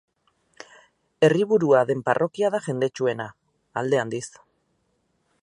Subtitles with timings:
[1.27, 3.29] Herriburua den parrokia da jendetsuena,
[3.83, 4.25] alde handiz.